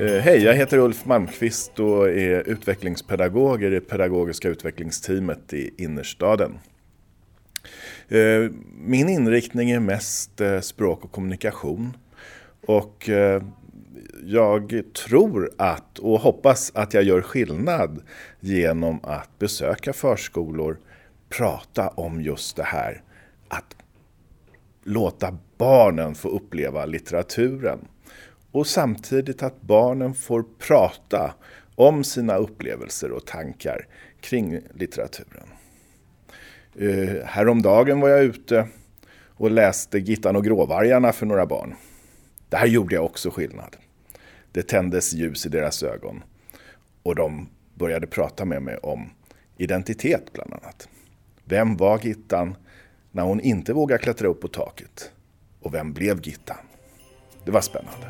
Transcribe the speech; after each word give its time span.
Eh, 0.00 0.20
hej, 0.20 0.44
jag 0.44 0.54
heter 0.54 0.78
Ulf 0.78 1.04
Malmqvist 1.04 1.80
och 1.80 2.08
är 2.08 2.48
utvecklingspedagog 2.48 3.62
i 3.62 3.70
det 3.70 3.80
pedagogiska 3.80 4.48
utvecklingsteamet 4.48 5.52
i 5.52 5.70
innerstaden. 5.76 6.58
Eh, 8.08 8.50
min 8.76 9.08
inriktning 9.08 9.70
är 9.70 9.80
mest 9.80 10.40
eh, 10.40 10.60
språk 10.60 11.04
och 11.04 11.12
kommunikation. 11.12 11.96
Och 12.66 13.10
jag 14.24 14.82
tror 15.06 15.50
att 15.58 15.98
och 15.98 16.20
hoppas 16.20 16.72
att 16.74 16.94
jag 16.94 17.02
gör 17.02 17.20
skillnad 17.20 18.02
genom 18.40 19.00
att 19.02 19.38
besöka 19.38 19.92
förskolor, 19.92 20.78
prata 21.28 21.88
om 21.88 22.22
just 22.22 22.56
det 22.56 22.62
här, 22.62 23.02
att 23.48 23.76
låta 24.84 25.38
barnen 25.58 26.14
få 26.14 26.28
uppleva 26.28 26.84
litteraturen. 26.86 27.88
Och 28.52 28.66
samtidigt 28.66 29.42
att 29.42 29.62
barnen 29.62 30.14
får 30.14 30.44
prata 30.58 31.34
om 31.74 32.04
sina 32.04 32.36
upplevelser 32.36 33.12
och 33.12 33.26
tankar 33.26 33.86
kring 34.20 34.60
litteraturen. 34.74 35.46
Uh, 36.80 37.22
häromdagen 37.24 38.00
var 38.00 38.08
jag 38.08 38.24
ute 38.24 38.68
och 39.28 39.50
läste 39.50 39.98
Gittan 39.98 40.36
och 40.36 40.44
gråvargarna 40.44 41.12
för 41.12 41.26
några 41.26 41.46
barn. 41.46 41.74
Där 42.48 42.66
gjorde 42.66 42.94
jag 42.94 43.04
också 43.04 43.30
skillnad. 43.30 43.76
Det 44.52 44.62
tändes 44.62 45.12
ljus 45.12 45.46
i 45.46 45.48
deras 45.48 45.82
ögon. 45.82 46.22
Och 47.02 47.14
de 47.14 47.48
började 47.74 48.06
prata 48.06 48.44
med 48.44 48.62
mig 48.62 48.76
om 48.76 49.10
identitet 49.56 50.32
bland 50.32 50.52
annat. 50.52 50.88
Vem 51.44 51.76
var 51.76 51.98
Gittan 52.02 52.56
när 53.12 53.22
hon 53.22 53.40
inte 53.40 53.72
vågar 53.72 53.98
klättra 53.98 54.28
upp 54.28 54.40
på 54.40 54.48
taket? 54.48 55.12
Och 55.60 55.74
vem 55.74 55.92
blev 55.92 56.26
Gittan? 56.26 56.56
Det 57.44 57.50
var 57.50 57.60
spännande. 57.60 58.06